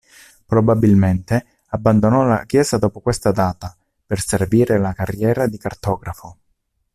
[0.47, 6.37] Probabilmente abbandonò la chiesa dopo questa data per seguire la carriera di cartografo.